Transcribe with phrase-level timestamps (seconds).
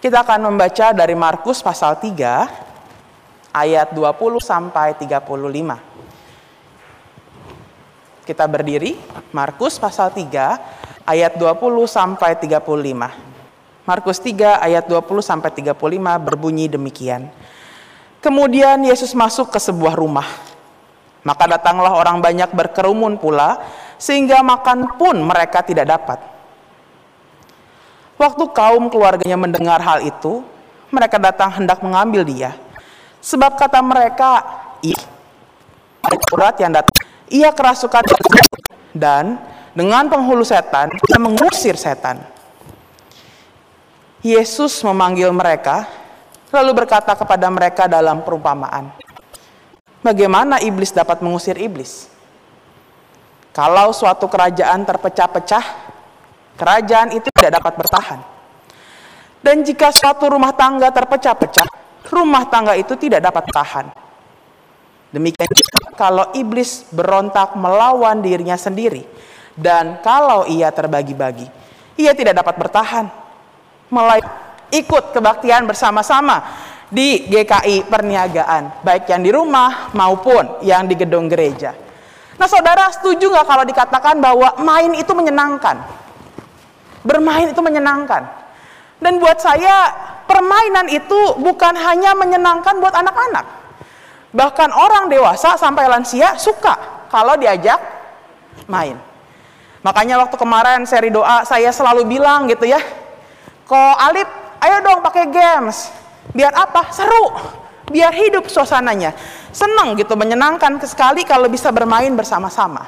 [0.00, 5.20] Kita akan membaca dari Markus pasal 3 ayat 20 sampai 35.
[8.24, 8.96] Kita berdiri,
[9.36, 13.12] Markus pasal 3 ayat 20 sampai 35.
[13.84, 15.76] Markus 3 ayat 20 sampai 35
[16.16, 17.28] berbunyi demikian.
[18.24, 20.24] Kemudian Yesus masuk ke sebuah rumah.
[21.28, 23.60] Maka datanglah orang banyak berkerumun pula
[24.00, 26.39] sehingga makan pun mereka tidak dapat.
[28.20, 30.44] Waktu kaum keluarganya mendengar hal itu,
[30.92, 32.52] mereka datang hendak mengambil dia.
[33.24, 34.44] Sebab kata mereka,
[34.84, 35.00] ia
[36.60, 36.96] yang datang,
[37.32, 38.04] ia kerasukan
[38.92, 39.40] dan
[39.72, 42.20] dengan penghulu setan, ia mengusir setan.
[44.20, 45.88] Yesus memanggil mereka,
[46.52, 48.92] lalu berkata kepada mereka dalam perumpamaan,
[50.00, 52.08] Bagaimana iblis dapat mengusir iblis?
[53.52, 55.89] Kalau suatu kerajaan terpecah-pecah,
[56.60, 58.20] kerajaan itu tidak dapat bertahan.
[59.40, 61.64] Dan jika suatu rumah tangga terpecah-pecah,
[62.12, 63.86] rumah tangga itu tidak dapat tahan.
[65.10, 69.08] Demikian juga kalau iblis berontak melawan dirinya sendiri,
[69.56, 71.48] dan kalau ia terbagi-bagi,
[71.96, 73.06] ia tidak dapat bertahan.
[73.90, 74.20] Mulai
[74.70, 76.44] ikut kebaktian bersama-sama
[76.92, 81.74] di GKI perniagaan, baik yang di rumah maupun yang di gedung gereja.
[82.38, 85.76] Nah saudara setuju nggak kalau dikatakan bahwa main itu menyenangkan?
[87.00, 88.22] Bermain itu menyenangkan.
[89.00, 89.88] Dan buat saya,
[90.28, 93.46] permainan itu bukan hanya menyenangkan buat anak-anak.
[94.30, 97.80] Bahkan orang dewasa sampai lansia suka kalau diajak
[98.70, 98.94] main.
[99.80, 102.78] Makanya waktu kemarin seri doa saya selalu bilang gitu ya.
[103.64, 104.28] Kok Alip,
[104.60, 105.88] ayo dong pakai games.
[106.36, 106.92] Biar apa?
[106.94, 107.32] Seru.
[107.90, 109.16] Biar hidup suasananya.
[109.50, 112.86] Senang gitu, menyenangkan sekali kalau bisa bermain bersama-sama.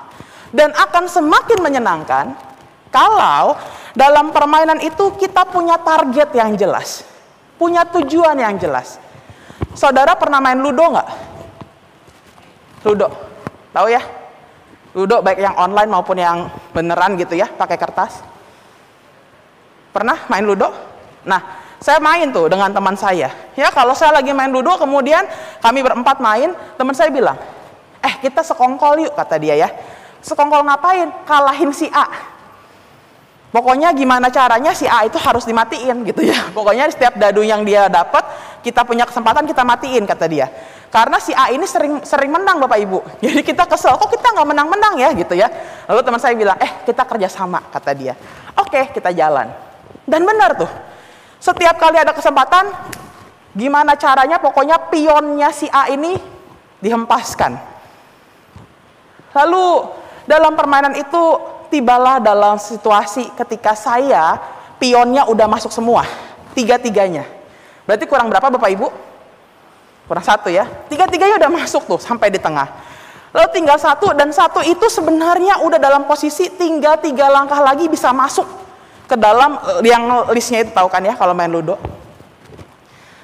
[0.55, 2.27] Dan akan semakin menyenangkan
[2.93, 3.57] kalau
[3.93, 7.05] dalam permainan itu kita punya target yang jelas,
[7.61, 8.97] punya tujuan yang jelas.
[9.77, 11.09] Saudara pernah main ludo nggak?
[12.89, 13.09] Ludo,
[13.73, 14.03] tahu ya?
[14.93, 18.21] Ludo baik yang online maupun yang beneran gitu ya, pakai kertas.
[19.93, 20.73] Pernah main ludo?
[21.29, 21.41] Nah,
[21.81, 23.29] saya main tuh dengan teman saya.
[23.57, 25.25] Ya, kalau saya lagi main ludo, kemudian
[25.61, 27.37] kami berempat main, teman saya bilang,
[28.01, 29.69] eh kita sekongkol yuk, kata dia ya.
[30.25, 31.13] Sekongkol ngapain?
[31.29, 32.32] Kalahin si A
[33.53, 36.49] Pokoknya gimana caranya si A itu harus dimatiin gitu ya.
[36.57, 38.25] Pokoknya setiap dadu yang dia dapat,
[38.65, 40.49] kita punya kesempatan kita matiin kata dia.
[40.89, 42.99] Karena si A ini sering sering menang Bapak Ibu.
[43.25, 45.53] Jadi kita kesel, kok kita nggak menang-menang ya gitu ya.
[45.85, 48.17] Lalu teman saya bilang, eh kita kerjasama kata dia.
[48.57, 49.53] Oke kita jalan.
[50.09, 50.73] Dan benar tuh.
[51.37, 52.73] Setiap kali ada kesempatan,
[53.53, 56.17] gimana caranya pokoknya pionnya si A ini
[56.81, 57.53] dihempaskan.
[59.37, 59.67] Lalu
[60.25, 61.23] dalam permainan itu
[61.73, 64.37] tibalah dalam situasi ketika saya
[64.77, 66.05] pionnya udah masuk semua,
[66.53, 67.25] tiga-tiganya.
[67.89, 68.89] Berarti kurang berapa Bapak Ibu?
[70.05, 70.69] Kurang satu ya.
[70.93, 72.69] Tiga-tiganya udah masuk tuh sampai di tengah.
[73.33, 78.13] Lalu tinggal satu dan satu itu sebenarnya udah dalam posisi tinggal tiga langkah lagi bisa
[78.13, 78.45] masuk
[79.09, 81.81] ke dalam eh, yang listnya itu tahu kan ya kalau main ludo.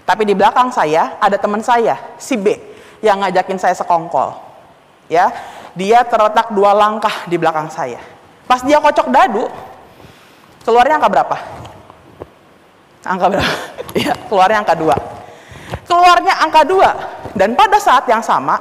[0.09, 2.57] Tapi di belakang saya ada teman saya, si B,
[3.05, 4.33] yang ngajakin saya sekongkol.
[5.13, 5.29] Ya,
[5.77, 8.01] dia terletak dua langkah di belakang saya.
[8.49, 9.45] Pas dia kocok dadu,
[10.65, 11.37] keluarnya angka berapa?
[13.05, 13.53] Angka berapa?
[13.99, 14.97] Iya, keluarnya angka dua.
[15.89, 16.91] Keluarnya angka dua.
[17.35, 18.57] Dan pada saat yang sama,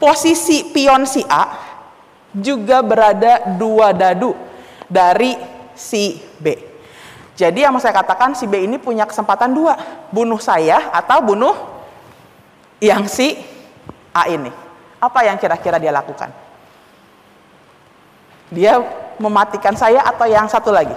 [0.00, 1.52] posisi pion si A
[2.32, 4.32] juga berada dua dadu
[4.86, 5.36] dari
[5.74, 6.54] si B.
[7.34, 9.76] Jadi yang mau saya katakan si B ini punya kesempatan dua.
[10.12, 11.56] Bunuh saya atau bunuh
[12.80, 13.36] yang si
[14.12, 14.52] A ini.
[15.00, 16.28] Apa yang kira-kira dia lakukan?
[18.52, 18.80] Dia
[19.20, 20.96] mematikan saya atau yang satu lagi?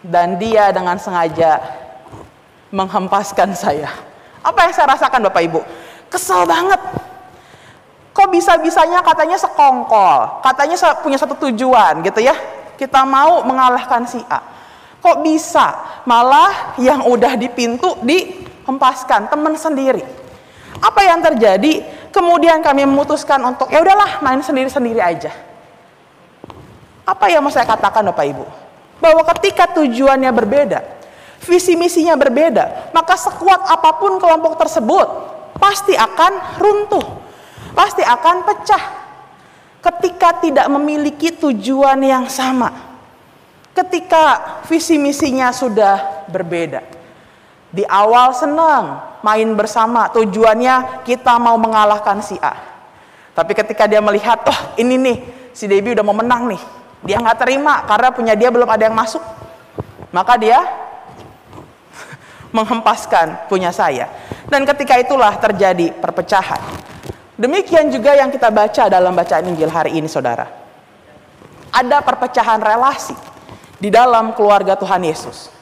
[0.00, 1.60] Dan dia dengan sengaja
[2.72, 3.92] menghempaskan saya.
[4.40, 5.60] Apa yang saya rasakan Bapak Ibu?
[6.08, 6.80] Kesel banget.
[8.14, 12.36] Kok bisa-bisanya katanya sekongkol, katanya punya satu tujuan gitu ya.
[12.78, 14.38] Kita mau mengalahkan si A.
[15.02, 20.23] Kok bisa malah yang udah di pintu dihempaskan teman sendiri.
[20.80, 21.84] Apa yang terjadi?
[22.14, 25.34] Kemudian kami memutuskan untuk ya udahlah main sendiri-sendiri aja.
[27.04, 28.46] Apa yang mau saya katakan Bapak Ibu?
[29.02, 30.80] Bahwa ketika tujuannya berbeda,
[31.44, 35.06] visi misinya berbeda, maka sekuat apa pun kelompok tersebut
[35.60, 37.06] pasti akan runtuh,
[37.76, 38.84] pasti akan pecah.
[39.84, 42.72] Ketika tidak memiliki tujuan yang sama,
[43.76, 47.03] ketika visi misinya sudah berbeda.
[47.74, 52.54] Di awal senang, main bersama, tujuannya kita mau mengalahkan si A.
[53.34, 55.16] Tapi ketika dia melihat, oh ini nih,
[55.50, 56.62] si Debbie udah mau menang nih.
[57.02, 59.18] Dia nggak terima karena punya dia belum ada yang masuk.
[60.14, 60.62] Maka dia
[62.56, 64.06] menghempaskan punya saya.
[64.46, 66.62] Dan ketika itulah terjadi perpecahan.
[67.34, 70.46] Demikian juga yang kita baca dalam bacaan Injil hari ini, saudara.
[71.74, 73.18] Ada perpecahan relasi
[73.82, 75.53] di dalam keluarga Tuhan Yesus.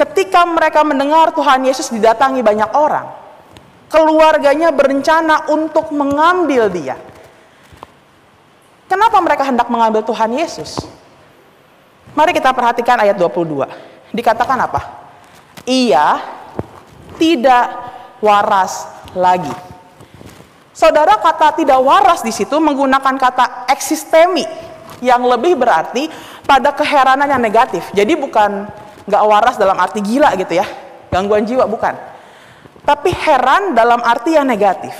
[0.00, 3.04] Ketika mereka mendengar Tuhan Yesus didatangi banyak orang,
[3.92, 6.96] keluarganya berencana untuk mengambil dia.
[8.88, 10.80] Kenapa mereka hendak mengambil Tuhan Yesus?
[12.16, 13.68] Mari kita perhatikan ayat 22.
[14.16, 14.80] Dikatakan apa?
[15.68, 16.16] Ia
[17.20, 17.68] tidak
[18.24, 19.52] waras lagi.
[20.72, 24.48] Saudara kata tidak waras di situ menggunakan kata eksistemi
[25.04, 26.08] yang lebih berarti
[26.48, 27.84] pada keheranan yang negatif.
[27.92, 28.64] Jadi bukan
[29.06, 30.66] nggak waras dalam arti gila gitu ya,
[31.08, 31.94] gangguan jiwa bukan.
[32.84, 34.92] Tapi heran dalam arti yang negatif.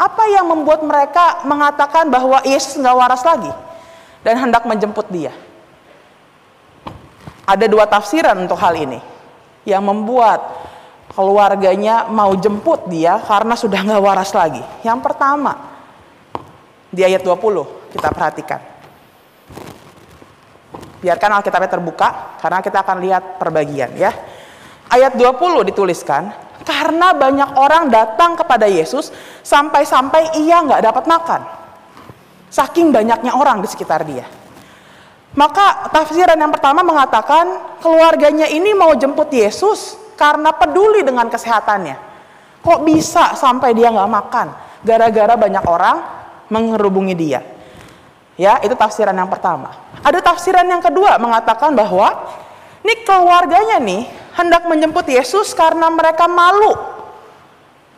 [0.00, 3.52] Apa yang membuat mereka mengatakan bahwa Yesus nggak waras lagi
[4.24, 5.32] dan hendak menjemput dia?
[7.44, 9.02] Ada dua tafsiran untuk hal ini
[9.68, 10.40] yang membuat
[11.10, 14.62] keluarganya mau jemput dia karena sudah nggak waras lagi.
[14.86, 15.52] Yang pertama,
[16.90, 18.69] di ayat 20 kita perhatikan.
[21.00, 24.12] Biarkan Alkitabnya terbuka karena kita akan lihat perbagian ya.
[24.90, 26.28] Ayat 20 dituliskan,
[26.66, 29.08] karena banyak orang datang kepada Yesus
[29.40, 31.40] sampai-sampai ia nggak dapat makan.
[32.50, 34.26] Saking banyaknya orang di sekitar dia.
[35.38, 41.96] Maka tafsiran yang pertama mengatakan keluarganya ini mau jemput Yesus karena peduli dengan kesehatannya.
[42.60, 44.46] Kok bisa sampai dia nggak makan?
[44.82, 45.96] Gara-gara banyak orang
[46.50, 47.40] mengerubungi dia.
[48.40, 49.76] Ya, itu tafsiran yang pertama.
[50.00, 52.08] Ada tafsiran yang kedua mengatakan bahwa
[52.80, 56.72] ini keluarganya nih hendak menjemput Yesus karena mereka malu.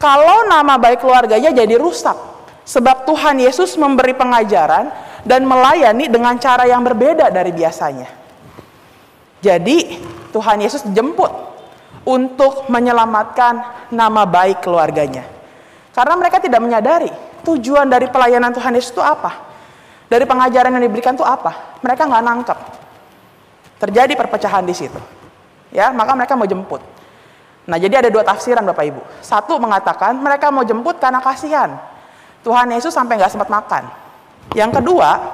[0.02, 2.18] Kalau nama baik keluarganya jadi rusak.
[2.66, 4.90] Sebab Tuhan Yesus memberi pengajaran
[5.22, 8.10] dan melayani dengan cara yang berbeda dari biasanya.
[9.46, 10.02] Jadi
[10.34, 11.30] Tuhan Yesus jemput
[12.02, 15.22] untuk menyelamatkan nama baik keluarganya.
[15.94, 17.10] Karena mereka tidak menyadari
[17.46, 19.51] tujuan dari pelayanan Tuhan Yesus itu apa.
[20.12, 21.81] Dari pengajaran yang diberikan itu apa.
[21.81, 22.59] Mereka nggak nangkep.
[23.81, 25.00] Terjadi perpecahan di situ.
[25.73, 26.85] Ya, maka mereka mau jemput.
[27.64, 29.00] Nah, jadi ada dua tafsiran Bapak Ibu.
[29.25, 31.81] Satu mengatakan mereka mau jemput karena kasihan.
[32.44, 33.88] Tuhan Yesus sampai nggak sempat makan.
[34.53, 35.32] Yang kedua,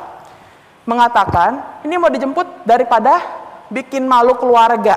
[0.87, 3.19] mengatakan ini mau dijemput daripada
[3.75, 4.95] bikin malu keluarga.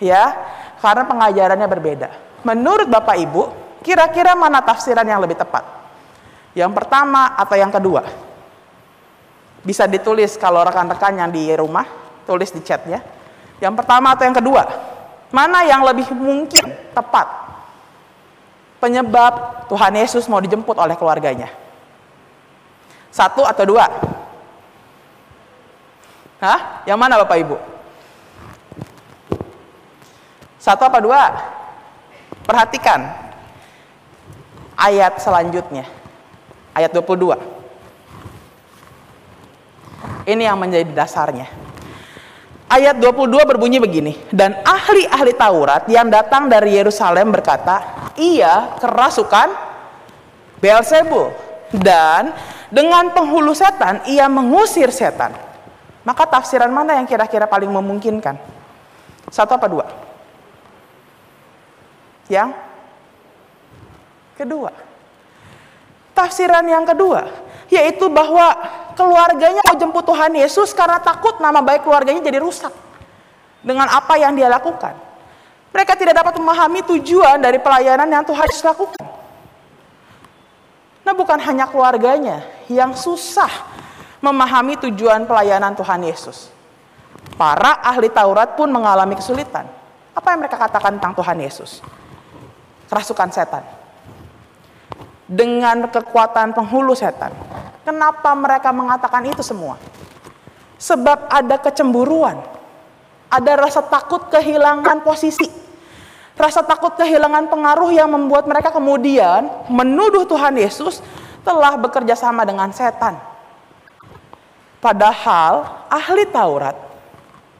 [0.00, 0.32] Ya,
[0.80, 2.08] karena pengajarannya berbeda.
[2.48, 3.42] Menurut Bapak Ibu,
[3.84, 5.85] kira-kira mana tafsiran yang lebih tepat?
[6.56, 8.00] Yang pertama atau yang kedua?
[9.60, 11.84] Bisa ditulis kalau rekan-rekan yang di rumah,
[12.24, 13.04] tulis di chat ya.
[13.60, 14.64] Yang pertama atau yang kedua?
[15.28, 16.64] Mana yang lebih mungkin
[16.96, 17.28] tepat?
[18.80, 21.52] Penyebab Tuhan Yesus mau dijemput oleh keluarganya.
[23.12, 23.84] Satu atau dua?
[26.40, 26.84] Hah?
[26.88, 27.56] Yang mana Bapak Ibu?
[30.56, 31.20] Satu apa dua?
[32.48, 33.12] Perhatikan
[34.76, 36.05] ayat selanjutnya.
[36.76, 37.40] Ayat 22.
[40.28, 41.48] Ini yang menjadi dasarnya.
[42.68, 49.54] Ayat 22 berbunyi begini, dan ahli-ahli Taurat yang datang dari Yerusalem berkata, ia kerasukan
[50.58, 51.30] Beelzebul
[51.70, 52.34] dan
[52.72, 55.30] dengan penghulu setan ia mengusir setan.
[56.02, 58.34] Maka tafsiran mana yang kira-kira paling memungkinkan?
[59.30, 59.86] Satu apa dua?
[62.26, 62.50] Yang
[64.34, 64.85] kedua.
[66.16, 67.28] Tafsiran yang kedua,
[67.68, 68.56] yaitu bahwa
[68.96, 72.72] keluarganya mau jemput Tuhan Yesus karena takut nama baik keluarganya jadi rusak
[73.60, 74.96] dengan apa yang dia lakukan.
[75.76, 79.04] Mereka tidak dapat memahami tujuan dari pelayanan yang Tuhan Yesus lakukan.
[81.04, 83.52] Nah, bukan hanya keluarganya yang susah
[84.24, 86.48] memahami tujuan pelayanan Tuhan Yesus.
[87.36, 89.68] Para ahli Taurat pun mengalami kesulitan.
[90.16, 91.84] Apa yang mereka katakan tentang Tuhan Yesus?
[92.88, 93.62] Kerasukan setan.
[95.26, 97.34] Dengan kekuatan penghulu setan.
[97.82, 99.74] Kenapa mereka mengatakan itu semua?
[100.78, 102.38] Sebab ada kecemburuan,
[103.26, 105.50] ada rasa takut kehilangan posisi,
[106.38, 111.02] rasa takut kehilangan pengaruh yang membuat mereka kemudian menuduh Tuhan Yesus
[111.42, 113.18] telah bekerja sama dengan setan.
[114.78, 116.76] Padahal ahli Taurat,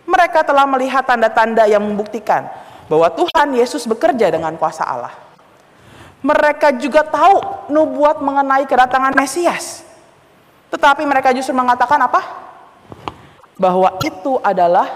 [0.07, 2.47] mereka telah melihat tanda-tanda yang membuktikan
[2.87, 5.25] bahwa Tuhan Yesus bekerja dengan kuasa Allah.
[6.25, 9.85] Mereka juga tahu nubuat mengenai kedatangan Mesias.
[10.73, 12.21] Tetapi mereka justru mengatakan apa?
[13.57, 14.89] Bahwa itu adalah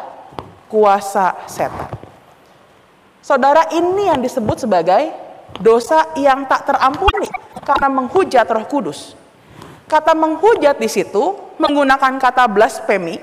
[0.68, 1.90] kuasa setan.
[3.20, 5.12] Saudara, ini yang disebut sebagai
[5.60, 7.28] dosa yang tak terampuni
[7.62, 9.12] karena menghujat Roh Kudus.
[9.90, 13.18] Kata menghujat di situ menggunakan kata blasfemi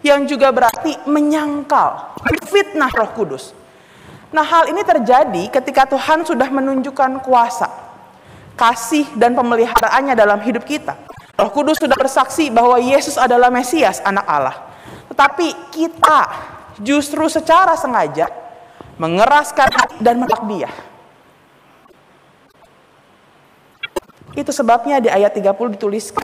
[0.00, 2.16] yang juga berarti menyangkal,
[2.46, 3.52] fitnah Roh Kudus.
[4.30, 7.66] Nah, hal ini terjadi ketika Tuhan sudah menunjukkan kuasa,
[8.54, 10.94] kasih, dan pemeliharaannya dalam hidup kita.
[11.34, 14.56] Roh Kudus sudah bersaksi bahwa Yesus adalah Mesias, Anak Allah.
[15.10, 16.20] Tetapi kita
[16.78, 18.30] justru secara sengaja
[19.02, 20.70] mengeraskan hati dan menolak Dia.
[24.38, 26.22] Itu sebabnya di ayat 30 dituliskan,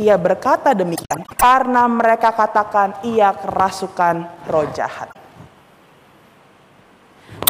[0.00, 5.19] ia berkata demikian karena mereka katakan ia kerasukan roh jahat.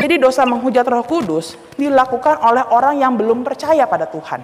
[0.01, 4.41] Jadi dosa menghujat Roh Kudus dilakukan oleh orang yang belum percaya pada Tuhan.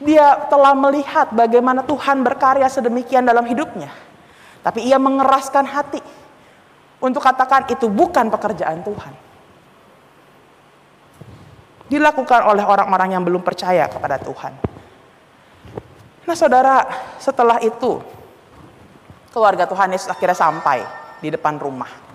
[0.00, 3.92] Dia telah melihat bagaimana Tuhan berkarya sedemikian dalam hidupnya.
[4.64, 6.00] Tapi ia mengeraskan hati
[6.98, 9.12] untuk katakan itu bukan pekerjaan Tuhan.
[11.92, 14.52] Dilakukan oleh orang-orang yang belum percaya kepada Tuhan.
[16.24, 16.84] Nah saudara,
[17.20, 18.00] setelah itu
[19.32, 20.84] keluarga Tuhan Yesus akhirnya sampai
[21.20, 22.07] di depan rumah.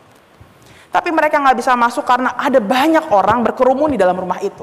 [0.94, 4.62] Tapi mereka nggak bisa masuk karena ada banyak orang berkerumun di dalam rumah itu.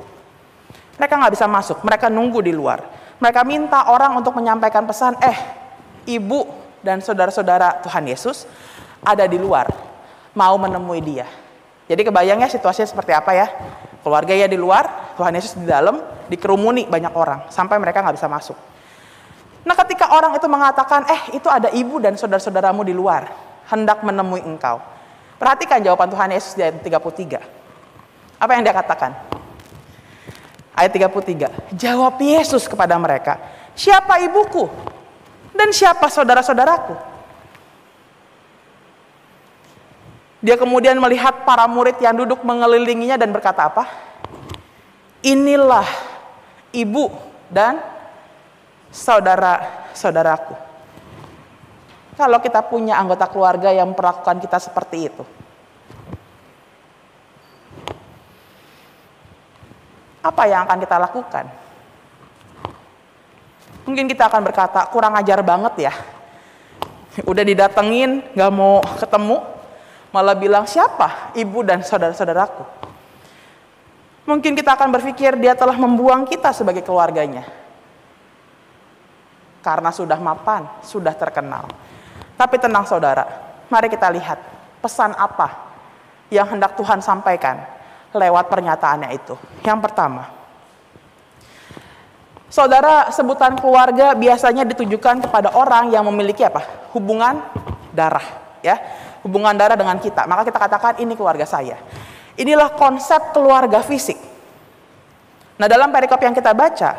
[0.94, 2.86] Mereka nggak bisa masuk, mereka nunggu di luar.
[3.18, 5.34] Mereka minta orang untuk menyampaikan pesan, eh,
[6.06, 6.46] ibu
[6.86, 8.46] dan saudara-saudara Tuhan Yesus
[9.02, 9.66] ada di luar,
[10.38, 11.26] mau menemui dia.
[11.90, 13.50] Jadi kebayangnya situasinya seperti apa ya?
[14.06, 15.98] Keluarga ya di luar, Tuhan Yesus di dalam,
[16.30, 18.56] dikerumuni banyak orang, sampai mereka nggak bisa masuk.
[19.66, 23.28] Nah ketika orang itu mengatakan, eh itu ada ibu dan saudara-saudaramu di luar,
[23.68, 24.78] hendak menemui engkau.
[25.40, 27.40] Perhatikan jawaban Tuhan Yesus di ayat 33.
[28.36, 29.16] Apa yang dia katakan?
[30.76, 31.48] Ayat 33.
[31.72, 33.40] Jawab Yesus kepada mereka,
[33.72, 34.68] "Siapa ibuku?
[35.56, 36.92] Dan siapa saudara-saudaraku?"
[40.44, 43.88] Dia kemudian melihat para murid yang duduk mengelilinginya dan berkata apa?
[45.24, 45.88] Inilah
[46.76, 47.12] ibu
[47.48, 47.80] dan
[48.92, 50.69] saudara-saudaraku
[52.18, 55.24] kalau kita punya anggota keluarga yang memperlakukan kita seperti itu?
[60.20, 61.44] Apa yang akan kita lakukan?
[63.88, 65.92] Mungkin kita akan berkata, kurang ajar banget ya.
[67.24, 69.42] Udah didatengin, gak mau ketemu,
[70.12, 72.62] malah bilang siapa ibu dan saudara-saudaraku.
[74.28, 77.48] Mungkin kita akan berpikir dia telah membuang kita sebagai keluarganya.
[79.64, 81.66] Karena sudah mapan, sudah terkenal.
[82.40, 83.28] Tapi tenang saudara,
[83.68, 84.40] mari kita lihat
[84.80, 85.76] pesan apa
[86.32, 87.60] yang hendak Tuhan sampaikan
[88.16, 89.36] lewat pernyataannya itu.
[89.60, 90.24] Yang pertama,
[92.48, 96.64] saudara sebutan keluarga biasanya ditujukan kepada orang yang memiliki apa?
[96.96, 97.44] Hubungan
[97.92, 98.80] darah, ya.
[99.20, 100.24] Hubungan darah dengan kita.
[100.24, 101.76] Maka kita katakan ini keluarga saya.
[102.40, 104.16] Inilah konsep keluarga fisik.
[105.60, 106.96] Nah, dalam perikop yang kita baca,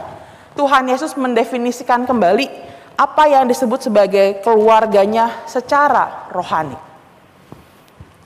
[0.53, 6.77] Tuhan Yesus mendefinisikan kembali apa yang disebut sebagai keluarganya secara rohani.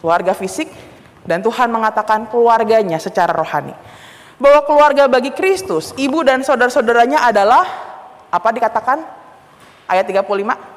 [0.02, 0.70] Keluarga fisik
[1.26, 3.74] dan Tuhan mengatakan keluarganya secara rohani.
[4.38, 7.66] Bahwa keluarga bagi Kristus, ibu dan saudara-saudaranya adalah
[8.30, 9.00] apa dikatakan?
[9.90, 10.76] Ayat 35.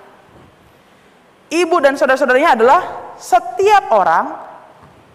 [1.49, 2.81] Ibu dan saudara-saudaranya adalah
[3.19, 4.37] setiap orang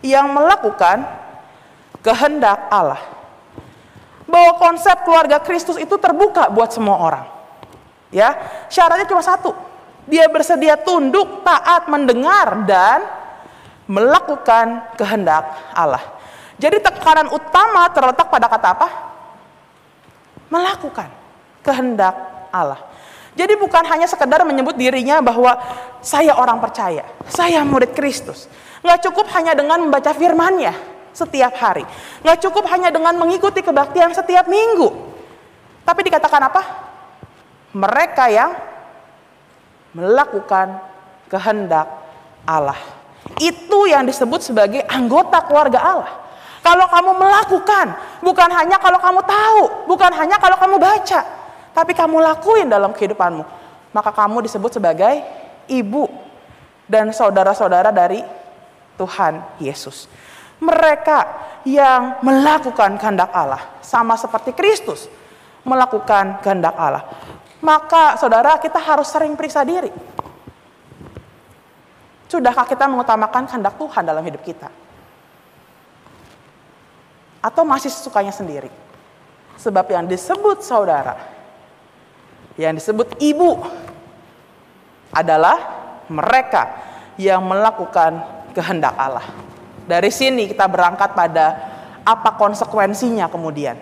[0.04, 1.08] yang melakukan
[2.04, 3.00] kehendak Allah.
[4.28, 7.33] Bahwa konsep keluarga Kristus itu terbuka buat semua orang.
[8.14, 8.38] Ya,
[8.70, 9.52] syaratnya cuma satu.
[10.06, 13.02] Dia bersedia tunduk, taat, mendengar dan
[13.90, 15.44] melakukan kehendak
[15.74, 16.04] Allah.
[16.62, 18.88] Jadi tekanan utama terletak pada kata apa?
[20.54, 21.10] Melakukan
[21.66, 22.14] kehendak
[22.54, 22.80] Allah.
[23.34, 25.58] Jadi bukan hanya sekedar menyebut dirinya bahwa
[26.06, 28.46] saya orang percaya, saya murid Kristus.
[28.86, 30.76] Nggak cukup hanya dengan membaca firmannya
[31.18, 31.82] setiap hari.
[32.22, 34.94] Nggak cukup hanya dengan mengikuti kebaktian setiap minggu.
[35.82, 36.62] Tapi dikatakan apa?
[37.74, 38.54] Mereka yang
[39.98, 40.78] melakukan
[41.30, 41.90] kehendak
[42.46, 42.78] Allah.
[43.42, 46.14] Itu yang disebut sebagai anggota keluarga Allah.
[46.64, 47.86] Kalau kamu melakukan,
[48.24, 51.22] bukan hanya kalau kamu tahu, bukan hanya kalau kamu baca,
[51.76, 53.44] tapi kamu lakuin dalam kehidupanmu,
[53.92, 55.20] maka kamu disebut sebagai
[55.68, 56.08] ibu
[56.88, 58.24] dan saudara-saudara dari
[58.96, 60.08] Tuhan Yesus.
[60.64, 61.20] Mereka
[61.68, 65.12] yang melakukan kehendak Allah, sama seperti Kristus
[65.68, 67.04] melakukan kehendak Allah.
[67.64, 69.88] Maka saudara kita harus sering periksa diri.
[72.28, 74.68] Sudahkah kita mengutamakan kehendak Tuhan dalam hidup kita?
[77.40, 78.68] Atau masih sukanya sendiri?
[79.56, 81.16] Sebab yang disebut saudara,
[82.60, 83.64] yang disebut ibu
[85.14, 85.56] adalah
[86.12, 86.84] mereka
[87.16, 88.20] yang melakukan
[88.52, 89.24] kehendak Allah.
[89.88, 91.46] Dari sini kita berangkat pada
[92.04, 93.80] apa konsekuensinya kemudian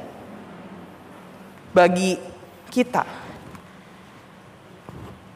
[1.73, 2.19] bagi
[2.69, 3.20] kita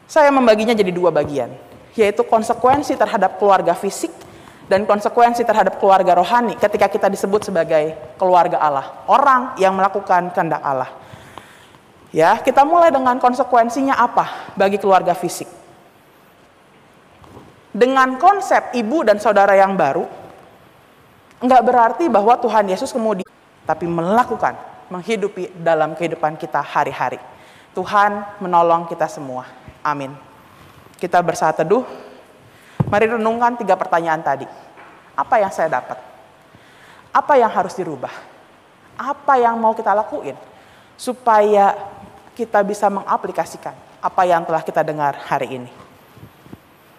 [0.06, 1.50] saya membaginya jadi dua bagian,
[1.98, 4.14] yaitu konsekuensi terhadap keluarga fisik
[4.66, 10.62] dan konsekuensi terhadap keluarga rohani ketika kita disebut sebagai keluarga Allah, orang yang melakukan kehendak
[10.62, 10.90] Allah.
[12.16, 15.52] Ya, kita mulai dengan konsekuensinya apa bagi keluarga fisik.
[17.76, 20.08] Dengan konsep ibu dan saudara yang baru,
[21.44, 23.28] enggak berarti bahwa Tuhan Yesus kemudian
[23.68, 24.56] tapi melakukan,
[24.88, 27.20] menghidupi dalam kehidupan kita hari-hari.
[27.76, 29.44] Tuhan menolong kita semua.
[29.86, 30.10] Amin.
[30.98, 31.86] Kita bersaat teduh.
[32.90, 34.50] Mari renungkan tiga pertanyaan tadi.
[35.14, 36.02] Apa yang saya dapat?
[37.14, 38.12] Apa yang harus dirubah?
[38.98, 40.34] Apa yang mau kita lakuin
[40.98, 41.78] supaya
[42.34, 45.85] kita bisa mengaplikasikan apa yang telah kita dengar hari ini?